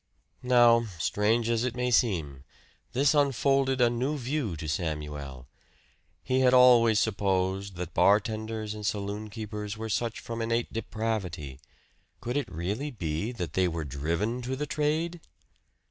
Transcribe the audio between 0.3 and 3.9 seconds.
Now, strange as it may seem, this unfolded a